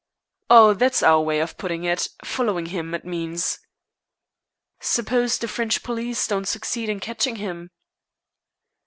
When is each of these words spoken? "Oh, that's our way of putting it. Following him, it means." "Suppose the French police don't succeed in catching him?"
"Oh, 0.49 0.73
that's 0.73 1.03
our 1.03 1.21
way 1.21 1.39
of 1.41 1.59
putting 1.59 1.83
it. 1.83 2.07
Following 2.23 2.65
him, 2.65 2.95
it 2.95 3.05
means." 3.05 3.59
"Suppose 4.79 5.37
the 5.37 5.47
French 5.47 5.83
police 5.83 6.25
don't 6.25 6.47
succeed 6.47 6.89
in 6.89 6.99
catching 6.99 7.35
him?" 7.35 7.69